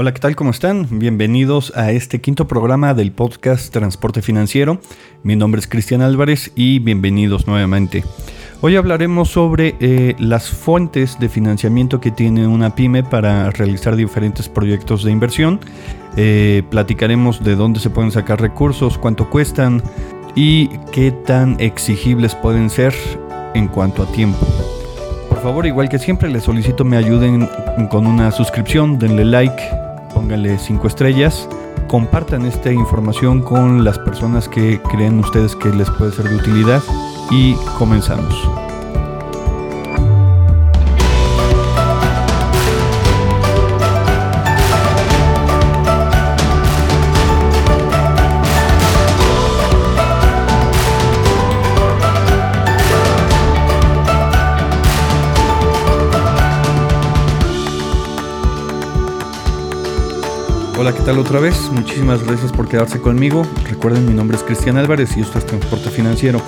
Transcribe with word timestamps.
Hola, 0.00 0.14
¿qué 0.14 0.20
tal? 0.20 0.36
¿Cómo 0.36 0.52
están? 0.52 0.86
Bienvenidos 1.00 1.72
a 1.74 1.90
este 1.90 2.20
quinto 2.20 2.46
programa 2.46 2.94
del 2.94 3.10
podcast 3.10 3.72
Transporte 3.72 4.22
Financiero. 4.22 4.78
Mi 5.24 5.34
nombre 5.34 5.58
es 5.58 5.66
Cristian 5.66 6.02
Álvarez 6.02 6.52
y 6.54 6.78
bienvenidos 6.78 7.48
nuevamente. 7.48 8.04
Hoy 8.60 8.76
hablaremos 8.76 9.30
sobre 9.30 9.74
eh, 9.80 10.14
las 10.20 10.50
fuentes 10.50 11.18
de 11.18 11.28
financiamiento 11.28 12.00
que 12.00 12.12
tiene 12.12 12.46
una 12.46 12.76
pyme 12.76 13.02
para 13.02 13.50
realizar 13.50 13.96
diferentes 13.96 14.48
proyectos 14.48 15.02
de 15.02 15.10
inversión. 15.10 15.58
Eh, 16.16 16.62
platicaremos 16.70 17.42
de 17.42 17.56
dónde 17.56 17.80
se 17.80 17.90
pueden 17.90 18.12
sacar 18.12 18.40
recursos, 18.40 18.98
cuánto 18.98 19.28
cuestan 19.28 19.82
y 20.36 20.68
qué 20.92 21.10
tan 21.10 21.56
exigibles 21.58 22.36
pueden 22.36 22.70
ser 22.70 22.94
en 23.54 23.66
cuanto 23.66 24.04
a 24.04 24.12
tiempo. 24.12 24.46
Por 25.28 25.42
favor, 25.42 25.66
igual 25.66 25.88
que 25.88 25.98
siempre, 25.98 26.28
les 26.28 26.44
solicito 26.44 26.84
me 26.84 26.96
ayuden 26.96 27.48
con 27.90 28.06
una 28.06 28.30
suscripción, 28.30 28.96
denle 28.96 29.24
like, 29.24 29.87
pónganle 30.18 30.58
5 30.58 30.88
estrellas, 30.88 31.48
compartan 31.86 32.44
esta 32.44 32.72
información 32.72 33.40
con 33.40 33.84
las 33.84 34.00
personas 34.00 34.48
que 34.48 34.80
creen 34.90 35.20
ustedes 35.20 35.54
que 35.54 35.68
les 35.68 35.88
puede 35.90 36.10
ser 36.10 36.28
de 36.28 36.34
utilidad 36.34 36.82
y 37.30 37.54
comenzamos. 37.78 38.67
Hola, 60.88 60.96
¿qué 60.96 61.04
tal 61.04 61.18
otra 61.18 61.38
vez? 61.38 61.70
Muchísimas 61.70 62.24
gracias 62.24 62.50
por 62.50 62.66
quedarse 62.66 62.98
conmigo. 62.98 63.42
Recuerden, 63.68 64.06
mi 64.06 64.14
nombre 64.14 64.38
es 64.38 64.42
Cristian 64.42 64.78
Álvarez 64.78 65.18
y 65.18 65.20
esto 65.20 65.36
es 65.36 65.44
Transporte 65.44 65.90
Financiero. 65.90 66.40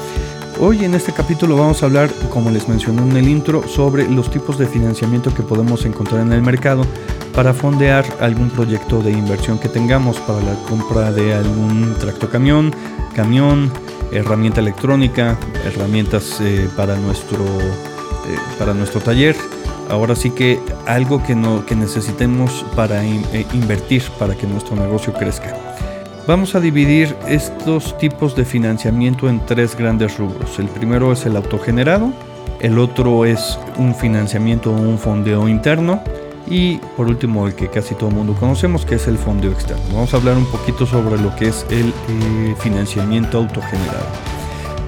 Hoy 0.58 0.82
en 0.82 0.94
este 0.94 1.12
capítulo 1.12 1.58
vamos 1.58 1.82
a 1.82 1.86
hablar, 1.86 2.08
como 2.30 2.50
les 2.50 2.66
mencioné 2.66 3.02
en 3.02 3.14
el 3.18 3.28
intro, 3.28 3.68
sobre 3.68 4.08
los 4.08 4.30
tipos 4.30 4.56
de 4.56 4.66
financiamiento 4.66 5.34
que 5.34 5.42
podemos 5.42 5.84
encontrar 5.84 6.22
en 6.22 6.32
el 6.32 6.40
mercado 6.40 6.86
para 7.34 7.52
fondear 7.52 8.06
algún 8.18 8.48
proyecto 8.48 9.02
de 9.02 9.10
inversión 9.10 9.58
que 9.58 9.68
tengamos 9.68 10.16
para 10.20 10.40
la 10.40 10.54
compra 10.66 11.12
de 11.12 11.34
algún 11.34 11.94
tractocamión, 12.00 12.74
camión, 13.14 13.70
herramienta 14.10 14.60
electrónica, 14.60 15.36
herramientas 15.66 16.38
eh, 16.40 16.66
para, 16.78 16.96
nuestro, 16.96 17.44
eh, 17.44 18.38
para 18.58 18.72
nuestro 18.72 19.02
taller 19.02 19.36
ahora 19.90 20.14
sí 20.14 20.30
que 20.30 20.60
algo 20.86 21.22
que, 21.22 21.34
necesitemos 21.74 22.64
para 22.74 23.04
eh, 23.04 23.46
invertir 23.52 24.02
para 24.18 24.34
que 24.34 24.46
nuestro 24.46 24.76
negocio 24.76 25.12
crezca. 25.12 25.56
Vamos 26.26 26.54
a 26.54 26.60
dividir 26.60 27.16
estos 27.28 27.98
tipos 27.98 28.36
de 28.36 28.44
financiamiento 28.44 29.28
en 29.28 29.44
tres 29.46 29.76
grandes 29.76 30.18
rubros. 30.18 30.58
El 30.58 30.68
primero 30.68 31.12
es 31.12 31.26
el 31.26 31.36
autogenerado, 31.36 32.12
el 32.60 32.78
otro 32.78 33.24
es 33.24 33.58
un 33.78 33.94
financiamiento 33.94 34.70
o 34.70 34.76
un 34.76 34.98
fondeo 34.98 35.48
interno 35.48 36.00
y 36.46 36.76
por 36.96 37.06
último 37.06 37.46
el 37.46 37.54
que 37.54 37.68
casi 37.68 37.94
todo 37.94 38.10
el 38.10 38.16
mundo 38.16 38.34
conocemos 38.38 38.84
que 38.84 38.96
es 38.96 39.06
el 39.08 39.18
fondeo 39.18 39.52
externo. 39.52 39.82
Vamos 39.92 40.12
a 40.14 40.18
hablar 40.18 40.36
un 40.36 40.46
poquito 40.46 40.86
sobre 40.86 41.20
lo 41.20 41.34
que 41.36 41.48
es 41.48 41.66
el 41.70 41.88
eh, 41.88 42.54
financiamiento 42.58 43.38
autogenerado. 43.38 44.06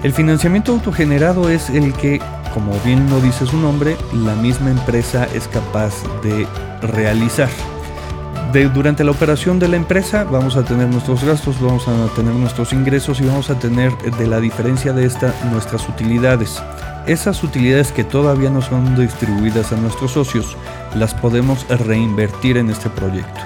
El 0.03 0.13
financiamiento 0.13 0.73
autogenerado 0.73 1.49
es 1.49 1.71
el 1.71 1.93
que 1.95 2.21
como 2.55 2.79
bien 2.85 3.09
lo 3.11 3.21
dice 3.21 3.47
su 3.47 3.57
nombre, 3.57 3.97
la 4.13 4.35
misma 4.35 4.71
empresa 4.71 5.27
es 5.35 5.49
capaz 5.49 5.95
de 6.23 6.47
realizar. 6.83 7.51
durante 8.75 9.03
la 9.05 9.11
operación 9.11 9.59
de 9.59 9.69
la 9.69 9.77
empresa 9.77 10.25
vamos 10.25 10.57
a 10.57 10.65
tener 10.65 10.89
nuestros 10.89 11.25
gastos, 11.25 11.61
vamos 11.61 11.89
a 11.89 12.07
tener 12.15 12.35
nuestros 12.35 12.73
ingresos 12.73 13.21
y 13.21 13.25
vamos 13.25 13.49
a 13.51 13.59
tener 13.59 13.97
de 13.97 14.27
la 14.27 14.41
diferencia 14.41 14.93
de 14.93 15.07
esta 15.07 15.35
nuestras 15.51 15.89
utilidades. 15.89 16.63
Esas 17.07 17.43
utilidades 17.43 17.93
que 17.93 18.05
todavía 18.05 18.51
no 18.51 18.63
son 18.63 18.95
distribuidas 18.97 19.73
a 19.73 19.77
nuestros 19.77 20.13
socios 20.13 20.57
las 20.95 21.15
podemos 21.15 21.67
reinvertir 21.69 22.59
en 22.59 22.71
este 22.71 22.91
proyecto. 22.91 23.41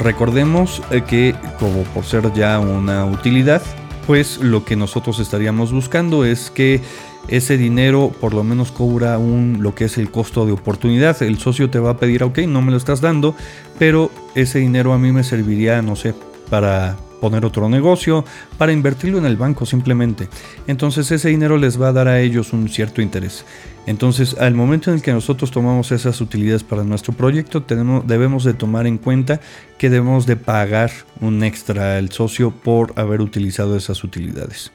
Recordemos 0.00 0.82
eh, 0.90 1.02
que 1.02 1.34
como 1.58 1.82
por 1.94 2.04
ser 2.04 2.32
ya 2.32 2.58
una 2.58 3.04
utilidad, 3.04 3.62
pues 4.06 4.38
lo 4.38 4.64
que 4.64 4.76
nosotros 4.76 5.18
estaríamos 5.18 5.72
buscando 5.72 6.24
es 6.24 6.50
que 6.50 6.82
ese 7.28 7.58
dinero 7.58 8.12
por 8.20 8.34
lo 8.34 8.44
menos 8.44 8.70
cobra 8.70 9.18
un, 9.18 9.58
lo 9.60 9.74
que 9.74 9.84
es 9.86 9.98
el 9.98 10.10
costo 10.10 10.46
de 10.46 10.52
oportunidad. 10.52 11.22
El 11.22 11.38
socio 11.38 11.70
te 11.70 11.78
va 11.78 11.90
a 11.90 11.96
pedir, 11.98 12.22
ok, 12.22 12.38
no 12.40 12.62
me 12.62 12.70
lo 12.70 12.76
estás 12.76 13.00
dando, 13.00 13.34
pero 13.78 14.10
ese 14.34 14.60
dinero 14.60 14.92
a 14.92 14.98
mí 14.98 15.12
me 15.12 15.24
serviría, 15.24 15.82
no 15.82 15.96
sé, 15.96 16.14
para 16.48 16.96
poner 17.20 17.44
otro 17.44 17.68
negocio, 17.68 18.24
para 18.56 18.72
invertirlo 18.72 19.18
en 19.18 19.26
el 19.26 19.36
banco 19.36 19.66
simplemente. 19.66 20.28
Entonces 20.66 21.10
ese 21.10 21.28
dinero 21.28 21.58
les 21.58 21.80
va 21.80 21.88
a 21.88 21.92
dar 21.92 22.08
a 22.08 22.20
ellos 22.20 22.52
un 22.52 22.68
cierto 22.68 23.02
interés. 23.02 23.44
Entonces 23.86 24.36
al 24.38 24.54
momento 24.54 24.90
en 24.90 24.96
el 24.96 25.02
que 25.02 25.12
nosotros 25.12 25.50
tomamos 25.50 25.92
esas 25.92 26.20
utilidades 26.20 26.62
para 26.62 26.84
nuestro 26.84 27.12
proyecto, 27.12 27.62
tenemos, 27.62 28.06
debemos 28.06 28.44
de 28.44 28.54
tomar 28.54 28.86
en 28.86 28.98
cuenta 28.98 29.40
que 29.78 29.90
debemos 29.90 30.26
de 30.26 30.36
pagar 30.36 30.90
un 31.20 31.42
extra 31.42 31.96
al 31.96 32.10
socio 32.10 32.50
por 32.50 32.92
haber 32.96 33.20
utilizado 33.20 33.76
esas 33.76 34.04
utilidades. 34.04 34.72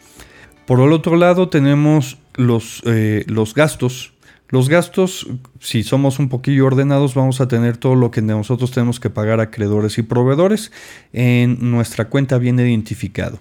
Por 0.65 0.79
el 0.79 0.93
otro 0.93 1.15
lado 1.15 1.49
tenemos 1.49 2.17
los, 2.35 2.81
eh, 2.85 3.23
los 3.27 3.53
gastos. 3.53 4.13
Los 4.49 4.69
gastos, 4.69 5.27
si 5.59 5.81
somos 5.81 6.19
un 6.19 6.29
poquillo 6.29 6.67
ordenados, 6.67 7.15
vamos 7.15 7.41
a 7.41 7.47
tener 7.47 7.77
todo 7.77 7.95
lo 7.95 8.11
que 8.11 8.21
nosotros 8.21 8.69
tenemos 8.69 8.99
que 8.99 9.09
pagar 9.09 9.39
a 9.39 9.43
acreedores 9.43 9.97
y 9.97 10.03
proveedores 10.03 10.71
en 11.11 11.71
nuestra 11.71 12.05
cuenta 12.05 12.37
bien 12.37 12.59
identificado. 12.59 13.39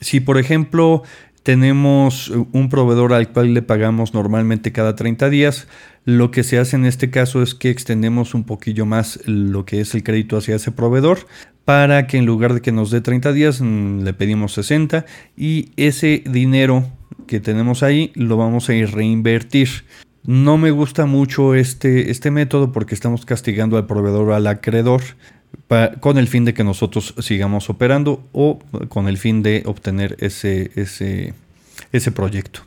Si 0.00 0.20
por 0.20 0.38
ejemplo 0.38 1.02
tenemos 1.42 2.32
un 2.52 2.70
proveedor 2.70 3.12
al 3.12 3.30
cual 3.30 3.52
le 3.52 3.60
pagamos 3.60 4.14
normalmente 4.14 4.72
cada 4.72 4.96
30 4.96 5.28
días, 5.28 5.68
lo 6.06 6.30
que 6.30 6.42
se 6.42 6.58
hace 6.58 6.76
en 6.76 6.86
este 6.86 7.10
caso 7.10 7.42
es 7.42 7.54
que 7.54 7.68
extendemos 7.68 8.32
un 8.32 8.44
poquillo 8.44 8.86
más 8.86 9.20
lo 9.26 9.66
que 9.66 9.80
es 9.80 9.94
el 9.94 10.02
crédito 10.02 10.38
hacia 10.38 10.56
ese 10.56 10.72
proveedor 10.72 11.26
para 11.64 12.06
que 12.06 12.18
en 12.18 12.26
lugar 12.26 12.54
de 12.54 12.62
que 12.62 12.72
nos 12.72 12.90
dé 12.90 13.00
30 13.00 13.32
días 13.32 13.60
mm, 13.60 14.02
le 14.02 14.14
pedimos 14.14 14.52
60 14.54 15.04
y 15.36 15.70
ese 15.76 16.22
dinero 16.26 16.86
que 17.26 17.40
tenemos 17.40 17.82
ahí 17.82 18.12
lo 18.14 18.36
vamos 18.36 18.68
a 18.68 18.74
ir 18.74 18.90
reinvertir. 18.92 19.68
No 20.24 20.56
me 20.56 20.70
gusta 20.70 21.06
mucho 21.06 21.54
este, 21.54 22.10
este 22.10 22.30
método 22.30 22.72
porque 22.72 22.94
estamos 22.94 23.26
castigando 23.26 23.76
al 23.76 23.86
proveedor 23.86 24.32
al 24.32 24.46
acreedor 24.46 25.02
con 26.00 26.18
el 26.18 26.28
fin 26.28 26.44
de 26.44 26.54
que 26.54 26.64
nosotros 26.64 27.14
sigamos 27.18 27.70
operando 27.70 28.24
o 28.32 28.58
con 28.88 29.08
el 29.08 29.18
fin 29.18 29.42
de 29.42 29.62
obtener 29.66 30.16
ese, 30.20 30.70
ese, 30.74 31.34
ese 31.92 32.12
proyecto. 32.12 32.60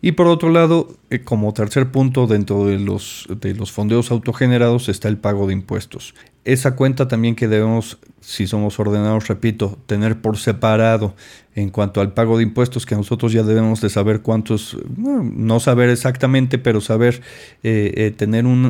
Y 0.00 0.12
por 0.12 0.28
otro 0.28 0.50
lado, 0.50 0.96
eh, 1.10 1.20
como 1.20 1.52
tercer 1.52 1.90
punto 1.90 2.26
dentro 2.28 2.66
de 2.66 2.78
los, 2.78 3.26
de 3.40 3.54
los 3.54 3.72
fondeos 3.72 4.12
autogenerados 4.12 4.88
está 4.88 5.08
el 5.08 5.18
pago 5.18 5.48
de 5.48 5.54
impuestos. 5.54 6.14
Esa 6.48 6.76
cuenta 6.76 7.08
también 7.08 7.34
que 7.34 7.46
debemos, 7.46 7.98
si 8.22 8.46
somos 8.46 8.80
ordenados, 8.80 9.28
repito, 9.28 9.76
tener 9.84 10.22
por 10.22 10.38
separado 10.38 11.14
en 11.54 11.68
cuanto 11.68 12.00
al 12.00 12.14
pago 12.14 12.38
de 12.38 12.44
impuestos, 12.44 12.86
que 12.86 12.94
nosotros 12.94 13.34
ya 13.34 13.42
debemos 13.42 13.82
de 13.82 13.90
saber 13.90 14.22
cuántos, 14.22 14.78
no 14.96 15.60
saber 15.60 15.90
exactamente, 15.90 16.56
pero 16.56 16.80
saber 16.80 17.20
eh, 17.62 17.92
eh, 17.94 18.14
tener 18.16 18.46
un, 18.46 18.64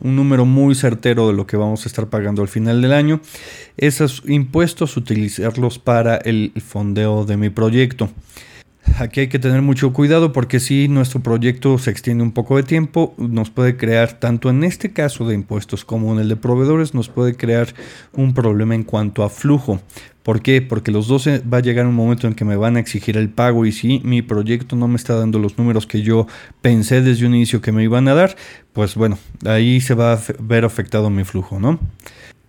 un, 0.00 0.16
número 0.16 0.46
muy 0.46 0.74
certero 0.74 1.28
de 1.28 1.34
lo 1.34 1.46
que 1.46 1.58
vamos 1.58 1.84
a 1.84 1.88
estar 1.90 2.06
pagando 2.06 2.40
al 2.40 2.48
final 2.48 2.80
del 2.80 2.94
año. 2.94 3.20
Esos 3.76 4.22
impuestos, 4.26 4.96
utilizarlos 4.96 5.78
para 5.78 6.16
el 6.16 6.50
fondeo 6.64 7.26
de 7.26 7.36
mi 7.36 7.50
proyecto. 7.50 8.08
Aquí 8.98 9.20
hay 9.20 9.28
que 9.28 9.38
tener 9.38 9.60
mucho 9.60 9.92
cuidado 9.92 10.32
porque 10.32 10.58
si 10.58 10.88
nuestro 10.88 11.20
proyecto 11.20 11.76
se 11.76 11.90
extiende 11.90 12.22
un 12.22 12.32
poco 12.32 12.56
de 12.56 12.62
tiempo, 12.62 13.14
nos 13.18 13.50
puede 13.50 13.76
crear, 13.76 14.14
tanto 14.14 14.48
en 14.48 14.64
este 14.64 14.92
caso 14.92 15.26
de 15.26 15.34
impuestos 15.34 15.84
como 15.84 16.12
en 16.14 16.20
el 16.20 16.28
de 16.28 16.36
proveedores, 16.36 16.94
nos 16.94 17.08
puede 17.08 17.36
crear 17.36 17.74
un 18.14 18.32
problema 18.32 18.74
en 18.74 18.84
cuanto 18.84 19.22
a 19.22 19.28
flujo. 19.28 19.80
¿Por 20.22 20.40
qué? 20.40 20.62
Porque 20.62 20.90
los 20.90 21.08
dos 21.08 21.28
va 21.28 21.58
a 21.58 21.60
llegar 21.60 21.86
un 21.86 21.94
momento 21.94 22.26
en 22.26 22.34
que 22.34 22.44
me 22.44 22.56
van 22.56 22.76
a 22.76 22.80
exigir 22.80 23.16
el 23.16 23.28
pago 23.28 23.66
y 23.66 23.70
si 23.70 24.00
mi 24.00 24.22
proyecto 24.22 24.74
no 24.74 24.88
me 24.88 24.96
está 24.96 25.14
dando 25.14 25.38
los 25.38 25.58
números 25.58 25.86
que 25.86 26.02
yo 26.02 26.26
pensé 26.62 27.02
desde 27.02 27.26
un 27.26 27.34
inicio 27.34 27.60
que 27.60 27.72
me 27.72 27.84
iban 27.84 28.08
a 28.08 28.14
dar, 28.14 28.34
pues 28.72 28.94
bueno, 28.94 29.18
ahí 29.44 29.80
se 29.80 29.94
va 29.94 30.14
a 30.14 30.20
ver 30.40 30.64
afectado 30.64 31.10
mi 31.10 31.24
flujo, 31.24 31.60
¿no? 31.60 31.78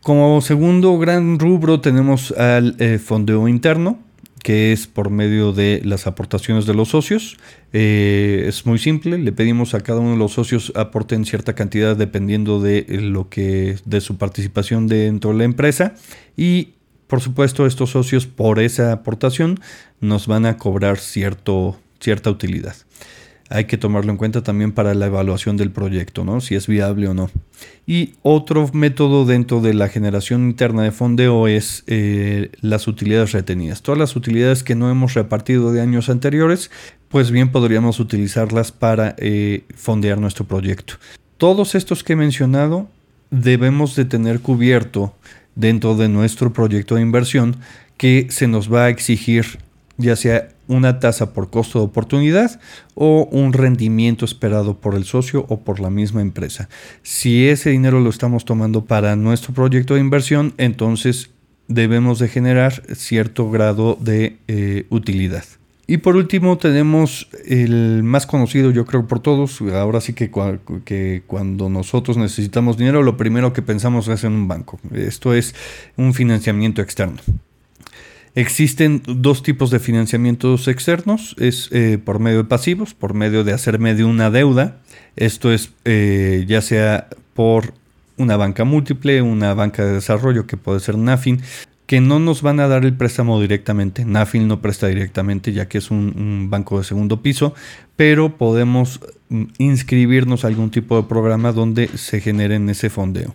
Como 0.02 0.40
segundo 0.42 0.98
gran 0.98 1.38
rubro 1.38 1.82
tenemos 1.82 2.32
al 2.32 2.78
eh, 2.80 2.98
fondeo 2.98 3.48
interno, 3.48 4.00
que 4.48 4.72
es 4.72 4.88
por 4.88 5.10
medio 5.10 5.52
de 5.52 5.82
las 5.84 6.08
aportaciones 6.08 6.66
de 6.66 6.74
los 6.74 6.88
socios. 6.88 7.36
Eh, 7.74 8.46
es 8.48 8.66
muy 8.66 8.80
simple, 8.80 9.18
le 9.18 9.34
pedimos 9.34 9.74
a 9.74 9.82
cada 9.82 10.00
uno 10.00 10.12
de 10.12 10.18
los 10.18 10.32
socios 10.32 10.72
aporten 10.74 11.26
cierta 11.26 11.54
cantidad 11.54 11.98
dependiendo 11.98 12.62
de 12.62 12.86
lo 12.88 13.28
que 13.28 13.76
de 13.84 14.00
su 14.00 14.16
participación 14.16 14.88
dentro 14.88 15.32
de 15.32 15.40
la 15.40 15.44
empresa 15.44 15.96
y 16.38 16.76
por 17.08 17.20
supuesto 17.20 17.66
estos 17.66 17.90
socios 17.90 18.26
por 18.26 18.60
esa 18.60 18.94
aportación 18.94 19.60
nos 20.00 20.28
van 20.28 20.46
a 20.46 20.56
cobrar 20.56 20.98
cierto, 20.98 21.78
cierta 22.00 22.30
utilidad. 22.30 22.78
Hay 23.50 23.66
que 23.66 23.78
tomarlo 23.78 24.12
en 24.12 24.18
cuenta 24.18 24.44
también 24.44 24.72
para 24.72 24.94
la 24.94 25.06
evaluación 25.06 25.56
del 25.58 25.72
proyecto, 25.72 26.26
¿no? 26.26 26.42
Si 26.42 26.56
es 26.56 26.68
viable 26.68 27.08
o 27.08 27.14
no. 27.14 27.30
Y 27.86 28.16
otro 28.22 28.70
método 28.74 29.26
dentro 29.26 29.62
de 29.62 29.74
la 29.74 29.88
generación 29.88 30.50
interna 30.50 30.84
de 30.84 30.92
fondeo 30.92 31.48
es 31.48 31.84
eh, 31.88 32.52
las 32.62 32.88
utilidades 32.88 33.32
retenidas. 33.32 33.82
Todas 33.82 34.00
las 34.00 34.16
utilidades 34.16 34.64
que 34.64 34.76
no 34.76 34.90
hemos 34.92 35.14
repartido 35.14 35.72
de 35.72 35.82
años 35.82 36.10
anteriores, 36.10 36.72
pues 37.08 37.32
bien 37.32 37.52
podríamos 37.52 38.00
utilizarlas 38.00 38.72
para 38.72 39.16
eh, 39.18 39.64
fondear 39.76 40.20
nuestro 40.20 40.46
proyecto. 40.46 40.96
Todos 41.38 41.76
estos 41.76 42.04
que 42.04 42.14
he 42.14 42.18
mencionado 42.18 42.90
debemos 43.30 43.96
de 43.96 44.06
tener 44.06 44.42
cubierto 44.42 45.16
dentro 45.56 45.96
de 45.96 46.10
nuestro 46.10 46.52
proyecto 46.52 46.96
de 46.96 47.02
inversión 47.02 47.58
que 47.96 48.28
se 48.30 48.48
nos 48.48 48.72
va 48.72 48.86
a 48.86 48.90
exigir 48.90 49.60
ya 49.98 50.16
sea 50.16 50.50
una 50.68 51.00
tasa 51.00 51.34
por 51.34 51.50
costo 51.50 51.80
de 51.80 51.86
oportunidad 51.86 52.60
o 52.96 53.28
un 53.32 53.54
rendimiento 53.54 54.26
esperado 54.26 54.80
por 54.80 54.96
el 54.96 55.06
socio 55.06 55.46
o 55.50 55.62
por 55.62 55.80
la 55.80 55.90
misma 55.90 56.22
empresa. 56.22 56.70
Si 57.04 57.48
ese 57.48 57.70
dinero 57.72 58.00
lo 58.00 58.10
estamos 58.10 58.46
tomando 58.46 58.86
para 58.86 59.16
nuestro 59.16 59.54
proyecto 59.54 59.94
de 59.96 60.02
inversión, 60.02 60.54
entonces 60.58 61.32
debemos 61.68 62.20
de 62.20 62.28
generar 62.28 62.84
cierto 62.96 63.50
grado 63.50 63.98
de 64.00 64.38
eh, 64.48 64.86
utilidad. 64.90 65.44
Y 65.90 65.98
por 65.98 66.18
último 66.18 66.58
tenemos 66.58 67.30
el 67.46 68.04
más 68.04 68.28
conocido 68.28 68.72
yo 68.72 68.86
creo 68.86 69.08
por 69.08 69.22
todos, 69.22 69.62
ahora 69.62 70.02
sí 70.02 70.12
que, 70.12 70.30
que, 70.84 71.24
cuando 71.26 71.70
nosotros 71.70 72.18
necesitamos 72.18 72.78
dinero 72.78 73.04
lo 73.04 73.16
primero 73.16 73.54
que 73.54 73.62
pensamos 73.62 74.10
es 74.10 74.26
en 74.26 74.34
un 74.34 74.50
banco. 74.50 74.82
Esto 74.94 75.34
es 75.34 75.56
un 75.96 76.14
financiamiento 76.14 76.82
externo. 76.82 77.22
Existen 78.38 79.02
dos 79.04 79.42
tipos 79.42 79.72
de 79.72 79.80
financiamientos 79.80 80.68
externos, 80.68 81.36
es 81.40 81.70
eh, 81.72 81.98
por 81.98 82.20
medio 82.20 82.38
de 82.38 82.44
pasivos, 82.44 82.94
por 82.94 83.16
medio 83.16 83.44
de 83.44 83.52
hacer 83.52 83.80
medio 83.80 84.08
una 84.08 84.30
deuda. 84.30 84.78
Esto 85.16 85.52
es 85.52 85.72
eh, 85.86 86.46
ya 86.48 86.62
sea 86.62 87.08
por 87.34 87.74
una 88.16 88.38
banca 88.38 88.64
múltiple, 88.64 89.24
una 89.24 89.56
banca 89.56 89.84
de 89.84 89.94
desarrollo 89.94 90.46
que 90.46 90.56
puede 90.56 90.82
ser 90.82 91.00
NAFIN, 91.00 91.42
que 91.88 92.00
no 92.00 92.20
nos 92.20 92.44
van 92.44 92.60
a 92.60 92.68
dar 92.68 92.86
el 92.86 92.96
préstamo 92.96 93.42
directamente. 93.42 94.06
NAFIN 94.06 94.48
no 94.48 94.62
presta 94.62 94.86
directamente 94.86 95.52
ya 95.52 95.68
que 95.68 95.80
es 95.80 95.90
un, 95.90 96.48
banco 96.52 96.78
de 96.78 96.84
segundo 96.84 97.24
piso, 97.24 97.56
pero 97.96 98.38
podemos 98.38 99.00
mm, 99.30 99.46
inscribirnos 99.58 100.44
a 100.44 100.50
algún 100.50 100.70
tipo 100.70 100.96
de 100.96 101.08
programa 101.08 101.54
donde 101.54 101.88
se 101.98 102.22
genere 102.22 102.62
ese 102.70 102.92
fondeo. 102.92 103.34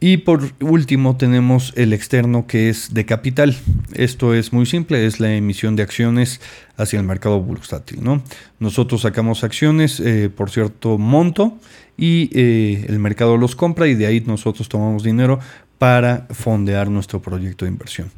Y 0.00 0.18
por 0.18 0.42
último 0.60 1.16
tenemos 1.16 1.72
el 1.76 1.92
externo 1.92 2.46
que 2.46 2.68
es 2.68 2.94
de 2.94 3.04
capital. 3.04 3.56
Esto 3.94 4.32
es 4.32 4.52
muy 4.52 4.64
simple, 4.64 5.06
es 5.06 5.18
la 5.18 5.34
emisión 5.34 5.74
de 5.74 5.82
acciones 5.82 6.40
hacia 6.76 7.00
el 7.00 7.04
mercado 7.04 7.40
bursátil. 7.40 8.04
¿no? 8.04 8.22
Nosotros 8.60 9.00
sacamos 9.02 9.42
acciones 9.42 9.98
eh, 9.98 10.30
por 10.34 10.50
cierto 10.50 10.98
monto 10.98 11.58
y 11.96 12.30
eh, 12.32 12.86
el 12.88 13.00
mercado 13.00 13.36
los 13.36 13.56
compra 13.56 13.88
y 13.88 13.96
de 13.96 14.06
ahí 14.06 14.20
nosotros 14.20 14.68
tomamos 14.68 15.02
dinero 15.02 15.40
para 15.78 16.28
fondear 16.30 16.90
nuestro 16.90 17.20
proyecto 17.20 17.64
de 17.64 17.72
inversión. 17.72 18.10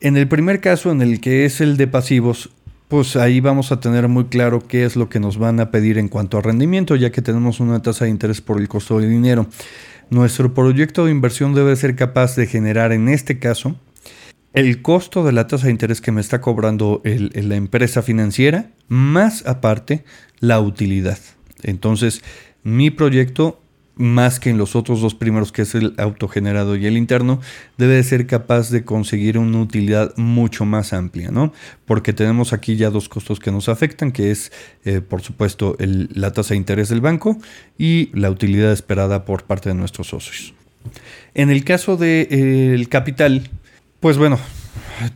En 0.00 0.16
el 0.16 0.28
primer 0.28 0.60
caso, 0.60 0.92
en 0.92 1.02
el 1.02 1.20
que 1.20 1.44
es 1.44 1.60
el 1.60 1.76
de 1.76 1.88
pasivos, 1.88 2.50
pues 2.88 3.16
ahí 3.16 3.40
vamos 3.40 3.72
a 3.72 3.80
tener 3.80 4.06
muy 4.06 4.26
claro 4.26 4.62
qué 4.66 4.84
es 4.84 4.94
lo 4.94 5.08
que 5.08 5.18
nos 5.18 5.38
van 5.38 5.58
a 5.58 5.70
pedir 5.70 5.98
en 5.98 6.08
cuanto 6.08 6.38
a 6.38 6.42
rendimiento, 6.42 6.94
ya 6.94 7.10
que 7.10 7.22
tenemos 7.22 7.58
una 7.58 7.82
tasa 7.82 8.04
de 8.04 8.12
interés 8.12 8.40
por 8.40 8.60
el 8.60 8.68
costo 8.68 9.00
del 9.00 9.10
dinero. 9.10 9.48
Nuestro 10.08 10.54
proyecto 10.54 11.04
de 11.04 11.10
inversión 11.10 11.54
debe 11.54 11.74
ser 11.74 11.96
capaz 11.96 12.36
de 12.36 12.46
generar, 12.46 12.92
en 12.92 13.08
este 13.08 13.38
caso, 13.38 13.76
el 14.52 14.80
costo 14.80 15.24
de 15.24 15.32
la 15.32 15.48
tasa 15.48 15.66
de 15.66 15.72
interés 15.72 16.00
que 16.00 16.12
me 16.12 16.20
está 16.20 16.40
cobrando 16.40 17.02
la 17.04 17.56
empresa 17.56 18.02
financiera, 18.02 18.70
más 18.88 19.46
aparte 19.46 20.04
la 20.38 20.60
utilidad. 20.60 21.18
Entonces, 21.62 22.22
mi 22.62 22.90
proyecto 22.90 23.60
más 23.96 24.38
que 24.40 24.50
en 24.50 24.58
los 24.58 24.76
otros 24.76 25.00
dos 25.00 25.14
primeros, 25.14 25.52
que 25.52 25.62
es 25.62 25.74
el 25.74 25.94
autogenerado 25.96 26.76
y 26.76 26.86
el 26.86 26.96
interno, 26.96 27.40
debe 27.78 28.02
ser 28.02 28.26
capaz 28.26 28.70
de 28.70 28.84
conseguir 28.84 29.38
una 29.38 29.60
utilidad 29.60 30.14
mucho 30.16 30.64
más 30.66 30.92
amplia, 30.92 31.30
¿no? 31.30 31.52
Porque 31.86 32.12
tenemos 32.12 32.52
aquí 32.52 32.76
ya 32.76 32.90
dos 32.90 33.08
costos 33.08 33.40
que 33.40 33.50
nos 33.50 33.68
afectan, 33.68 34.12
que 34.12 34.30
es, 34.30 34.52
eh, 34.84 35.00
por 35.00 35.22
supuesto, 35.22 35.76
la 35.78 36.32
tasa 36.32 36.54
de 36.54 36.58
interés 36.58 36.90
del 36.90 37.00
banco 37.00 37.38
y 37.78 38.10
la 38.12 38.30
utilidad 38.30 38.72
esperada 38.72 39.24
por 39.24 39.44
parte 39.44 39.70
de 39.70 39.74
nuestros 39.74 40.08
socios. 40.08 40.54
En 41.34 41.50
el 41.50 41.64
caso 41.64 41.96
del 41.96 42.28
eh, 42.30 42.86
capital, 42.88 43.48
pues 44.00 44.18
bueno, 44.18 44.38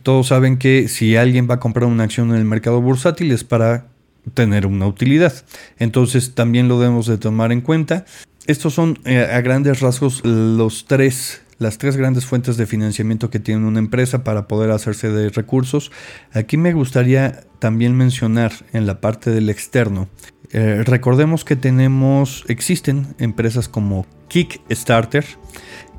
todos 0.03 0.27
saben 0.27 0.57
que 0.57 0.87
si 0.87 1.15
alguien 1.15 1.47
va 1.49 1.55
a 1.55 1.59
comprar 1.59 1.85
una 1.85 2.03
acción 2.03 2.31
en 2.31 2.37
el 2.37 2.45
mercado 2.45 2.81
bursátil 2.81 3.31
es 3.31 3.43
para 3.43 3.90
tener 4.33 4.65
una 4.65 4.87
utilidad. 4.87 5.33
Entonces 5.77 6.33
también 6.35 6.67
lo 6.67 6.79
debemos 6.79 7.07
de 7.07 7.17
tomar 7.17 7.51
en 7.51 7.61
cuenta 7.61 8.05
estos 8.47 8.73
son 8.73 8.99
eh, 9.05 9.19
a 9.19 9.41
grandes 9.41 9.81
rasgos 9.81 10.25
los 10.25 10.85
tres, 10.85 11.41
las 11.59 11.77
tres 11.77 11.95
grandes 11.95 12.25
fuentes 12.25 12.57
de 12.57 12.65
financiamiento 12.65 13.29
que 13.29 13.39
tiene 13.39 13.67
una 13.67 13.79
empresa 13.79 14.23
para 14.23 14.47
poder 14.47 14.71
hacerse 14.71 15.09
de 15.09 15.29
recursos. 15.29 15.91
Aquí 16.33 16.57
me 16.57 16.73
gustaría 16.73 17.43
también 17.59 17.95
mencionar 17.95 18.51
en 18.73 18.87
la 18.87 18.99
parte 18.99 19.29
del 19.29 19.49
externo. 19.49 20.09
Eh, 20.51 20.83
recordemos 20.83 21.45
que 21.45 21.55
tenemos, 21.55 22.43
existen 22.47 23.15
empresas 23.19 23.69
como 23.69 24.07
Kickstarter, 24.27 25.25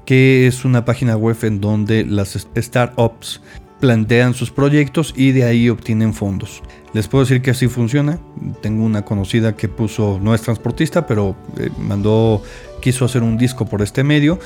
que 0.04 0.48
es 0.48 0.64
una 0.64 0.84
página 0.84 1.16
web 1.16 1.36
en 1.42 1.60
donde 1.60 2.04
las 2.04 2.36
startups 2.56 3.40
plantean 3.80 4.34
sus 4.34 4.50
proyectos 4.50 5.14
y 5.16 5.30
de 5.30 5.44
ahí 5.44 5.68
obtienen 5.68 6.12
fondos. 6.12 6.62
Les 6.92 7.08
puedo 7.08 7.24
decir 7.24 7.40
que 7.40 7.50
así 7.50 7.68
funciona. 7.68 8.18
Tengo 8.60 8.84
una 8.84 9.04
conocida 9.04 9.56
que 9.56 9.68
puso, 9.68 10.18
no 10.22 10.34
es 10.34 10.42
transportista, 10.42 11.06
pero 11.06 11.34
eh, 11.58 11.70
mandó, 11.78 12.42
quiso 12.80 13.04
hacer 13.04 13.22
un 13.22 13.38
disco 13.38 13.66
por 13.66 13.82
este 13.82 14.04
medio. 14.04 14.38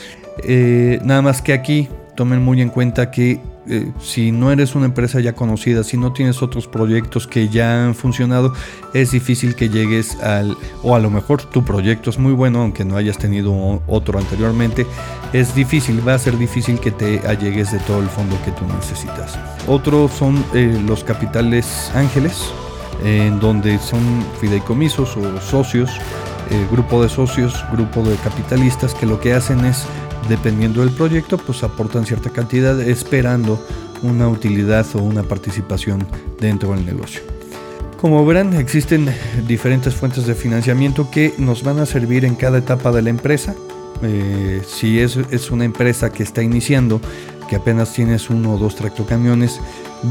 Eh, 0.44 1.00
nada 1.02 1.22
más 1.22 1.42
que 1.42 1.52
aquí 1.52 1.88
tomen 2.14 2.42
muy 2.42 2.60
en 2.62 2.70
cuenta 2.70 3.10
que 3.10 3.40
eh, 3.68 3.90
si 4.00 4.30
no 4.30 4.52
eres 4.52 4.74
una 4.76 4.86
empresa 4.86 5.18
ya 5.20 5.32
conocida, 5.32 5.82
si 5.82 5.96
no 5.96 6.12
tienes 6.12 6.40
otros 6.40 6.68
proyectos 6.68 7.26
que 7.26 7.48
ya 7.48 7.84
han 7.84 7.94
funcionado, 7.94 8.54
es 8.94 9.10
difícil 9.10 9.56
que 9.56 9.68
llegues 9.68 10.20
al, 10.20 10.56
o 10.82 10.94
a 10.94 11.00
lo 11.00 11.10
mejor 11.10 11.42
tu 11.42 11.64
proyecto 11.64 12.10
es 12.10 12.18
muy 12.18 12.32
bueno, 12.32 12.62
aunque 12.62 12.84
no 12.84 12.96
hayas 12.96 13.18
tenido 13.18 13.82
otro 13.88 14.18
anteriormente, 14.18 14.86
es 15.32 15.54
difícil, 15.54 16.06
va 16.06 16.14
a 16.14 16.18
ser 16.18 16.38
difícil 16.38 16.78
que 16.78 16.92
te 16.92 17.18
allegues 17.26 17.72
de 17.72 17.78
todo 17.80 18.00
el 18.00 18.08
fondo 18.08 18.38
que 18.44 18.52
tú 18.52 18.64
necesitas. 18.72 19.36
Otro 19.66 20.08
son 20.08 20.44
los 20.86 21.02
capitales 21.02 21.90
ángeles, 21.94 22.35
en 23.04 23.38
donde 23.40 23.78
son 23.78 24.24
fideicomisos 24.40 25.16
o 25.16 25.40
socios, 25.40 25.90
eh, 26.50 26.66
grupo 26.70 27.02
de 27.02 27.08
socios, 27.08 27.64
grupo 27.72 28.02
de 28.02 28.16
capitalistas 28.16 28.94
que 28.94 29.06
lo 29.06 29.20
que 29.20 29.34
hacen 29.34 29.64
es 29.64 29.84
dependiendo 30.28 30.80
del 30.80 30.90
proyecto, 30.90 31.38
pues 31.38 31.62
aportan 31.62 32.06
cierta 32.06 32.30
cantidad 32.30 32.80
esperando 32.80 33.64
una 34.02 34.28
utilidad 34.28 34.86
o 34.94 34.98
una 34.98 35.22
participación 35.22 36.06
dentro 36.40 36.72
del 36.72 36.84
negocio. 36.84 37.22
Como 38.00 38.24
verán, 38.26 38.54
existen 38.54 39.08
diferentes 39.46 39.94
fuentes 39.94 40.26
de 40.26 40.34
financiamiento 40.34 41.10
que 41.10 41.34
nos 41.38 41.62
van 41.62 41.78
a 41.78 41.86
servir 41.86 42.24
en 42.24 42.34
cada 42.34 42.58
etapa 42.58 42.92
de 42.92 43.02
la 43.02 43.10
empresa. 43.10 43.54
Eh, 44.02 44.60
si 44.66 45.00
es, 45.00 45.16
es, 45.30 45.50
una 45.50 45.64
empresa 45.64 46.12
que 46.12 46.22
está 46.22 46.42
iniciando, 46.42 47.00
que 47.48 47.56
apenas 47.56 47.94
tienes 47.94 48.28
uno 48.28 48.54
o 48.54 48.58
dos 48.58 48.76
tractocamiones, 48.76 49.60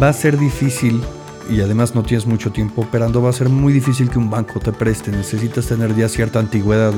va 0.02 0.10
a 0.10 0.14
ser 0.14 0.40
difícil 0.40 1.02
y 1.50 1.62
además 1.62 1.96
no 1.96 2.04
tienes 2.04 2.26
mucho 2.26 2.52
tiempo 2.52 2.82
operando, 2.82 3.22
va 3.22 3.30
a 3.30 3.34
ser 3.34 3.50
muy 3.50 3.74
difícil 3.74 4.10
que 4.10 4.18
un 4.18 4.30
banco 4.30 4.60
te 4.60 4.72
preste. 4.72 5.12
Necesitas 5.12 5.68
tener 5.68 5.96
ya 5.96 6.10
cierta 6.10 6.40
antigüedad 6.40 6.94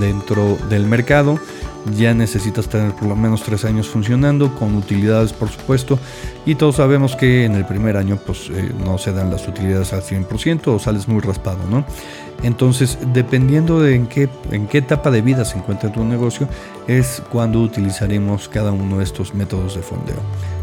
dentro 0.00 0.58
del 0.68 0.86
mercado 0.86 1.38
ya 1.96 2.14
necesitas 2.14 2.68
tener 2.68 2.92
por 2.92 3.08
lo 3.08 3.16
menos 3.16 3.42
tres 3.42 3.64
años 3.64 3.88
funcionando, 3.88 4.54
con 4.54 4.74
utilidades 4.74 5.32
por 5.32 5.48
supuesto, 5.48 5.98
y 6.46 6.54
todos 6.54 6.76
sabemos 6.76 7.16
que 7.16 7.44
en 7.44 7.54
el 7.54 7.66
primer 7.66 7.96
año 7.96 8.18
pues 8.24 8.50
eh, 8.50 8.72
no 8.84 8.98
se 8.98 9.12
dan 9.12 9.30
las 9.30 9.46
utilidades 9.46 9.92
al 9.92 10.02
100% 10.02 10.68
o 10.68 10.78
sales 10.78 11.08
muy 11.08 11.20
raspado, 11.20 11.58
¿no? 11.70 11.84
Entonces, 12.42 12.98
dependiendo 13.14 13.80
de 13.80 13.94
en 13.94 14.06
qué, 14.06 14.28
en 14.50 14.66
qué 14.66 14.78
etapa 14.78 15.10
de 15.10 15.22
vida 15.22 15.44
se 15.44 15.56
encuentra 15.56 15.90
tu 15.90 16.04
negocio, 16.04 16.46
es 16.86 17.22
cuando 17.30 17.60
utilizaremos 17.60 18.48
cada 18.48 18.72
uno 18.72 18.98
de 18.98 19.04
estos 19.04 19.34
métodos 19.34 19.76
de 19.76 19.82
fondeo. 19.82 20.16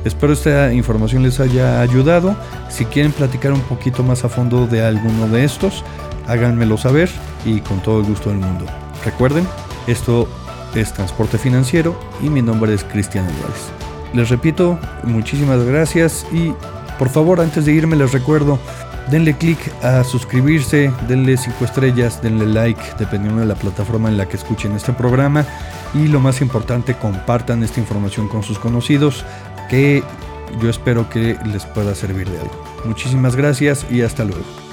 Espero 0.05 0.33
esta 0.33 0.71
información 0.73 1.23
les 1.23 1.39
haya 1.39 1.81
ayudado. 1.81 2.35
Si 2.69 2.85
quieren 2.85 3.11
platicar 3.11 3.51
un 3.53 3.61
poquito 3.61 4.03
más 4.03 4.23
a 4.23 4.29
fondo 4.29 4.67
de 4.67 4.83
alguno 4.83 5.27
de 5.27 5.43
estos, 5.43 5.83
háganmelo 6.27 6.77
saber 6.77 7.09
y 7.45 7.61
con 7.61 7.81
todo 7.81 8.01
el 8.01 8.05
gusto 8.05 8.29
del 8.29 8.39
mundo. 8.39 8.65
Recuerden, 9.03 9.47
esto 9.87 10.27
es 10.75 10.93
Transporte 10.93 11.37
Financiero 11.37 11.99
y 12.21 12.29
mi 12.29 12.41
nombre 12.41 12.73
es 12.73 12.83
Cristian 12.83 13.25
Álvarez. 13.25 13.71
Les 14.13 14.29
repito, 14.29 14.79
muchísimas 15.03 15.63
gracias 15.63 16.25
y 16.31 16.53
por 16.99 17.09
favor 17.09 17.41
antes 17.41 17.65
de 17.65 17.73
irme 17.73 17.95
les 17.95 18.11
recuerdo, 18.11 18.59
denle 19.09 19.35
click 19.35 19.59
a 19.83 20.03
suscribirse, 20.03 20.91
denle 21.07 21.37
5 21.37 21.65
estrellas, 21.65 22.21
denle 22.21 22.45
like 22.45 22.81
dependiendo 22.99 23.41
de 23.41 23.47
la 23.47 23.55
plataforma 23.55 24.09
en 24.09 24.17
la 24.17 24.27
que 24.27 24.37
escuchen 24.37 24.73
este 24.73 24.93
programa 24.93 25.45
y 25.93 26.07
lo 26.07 26.19
más 26.19 26.41
importante 26.41 26.95
compartan 26.95 27.63
esta 27.63 27.79
información 27.79 28.27
con 28.27 28.43
sus 28.43 28.59
conocidos 28.59 29.25
que 29.69 30.03
yo 30.61 30.69
espero 30.69 31.09
que 31.09 31.37
les 31.45 31.65
pueda 31.65 31.95
servir 31.95 32.29
de 32.29 32.39
algo. 32.39 32.63
Muchísimas 32.85 33.35
gracias 33.35 33.85
y 33.89 34.01
hasta 34.01 34.23
luego. 34.23 34.70